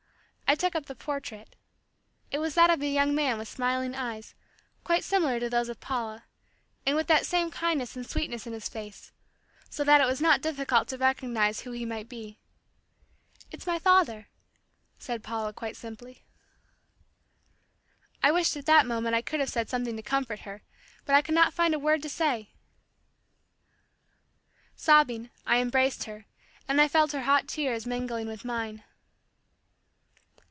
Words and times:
I 0.51 0.55
took 0.55 0.75
up 0.75 0.87
the 0.87 0.95
portrait. 0.95 1.55
It 2.29 2.39
was 2.39 2.55
that 2.55 2.69
of 2.69 2.81
a 2.81 2.85
young 2.91 3.15
man 3.15 3.37
with 3.37 3.47
smiling 3.47 3.95
eyes, 3.95 4.35
quite 4.83 5.05
similar 5.05 5.39
to 5.39 5.49
those 5.49 5.69
of 5.69 5.79
Paula, 5.79 6.25
and 6.85 6.93
with 6.97 7.07
that 7.07 7.25
same 7.25 7.51
kindness 7.51 7.95
and 7.95 8.05
sweetness 8.05 8.45
in 8.45 8.51
his 8.51 8.67
face, 8.67 9.13
so 9.69 9.85
that 9.85 10.01
it 10.01 10.05
was 10.07 10.19
not 10.19 10.41
difficult 10.41 10.89
to 10.89 10.97
recognize 10.97 11.61
who 11.61 11.71
he 11.71 11.85
might 11.85 12.09
be. 12.09 12.37
"It's 13.49 13.65
my 13.65 13.79
father," 13.79 14.27
said 14.99 15.23
Paula 15.23 15.53
quite 15.53 15.77
simply. 15.77 16.25
I 18.21 18.33
wished 18.33 18.57
at 18.57 18.65
that 18.65 18.85
moment 18.85 19.15
I 19.15 19.21
could 19.21 19.39
have 19.39 19.47
said 19.47 19.69
something 19.69 19.95
to 19.95 20.03
comfort 20.03 20.41
her 20.41 20.63
but 21.05 21.15
I 21.15 21.21
could 21.21 21.33
not 21.33 21.53
find 21.53 21.73
a 21.73 21.79
word 21.79 22.01
to 22.01 22.09
say. 22.09 22.49
Sobbing, 24.75 25.29
I 25.45 25.59
embraced 25.59 26.03
her, 26.03 26.25
and 26.67 26.81
I 26.81 26.89
felt 26.89 27.13
her 27.13 27.21
hot 27.21 27.47
tears 27.47 27.85
mingling 27.85 28.27
with 28.27 28.43
mine. 28.43 28.83